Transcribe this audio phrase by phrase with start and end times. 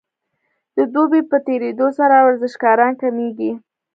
[0.75, 3.51] د دوبي په تیریدو سره ورزشکاران کمیږي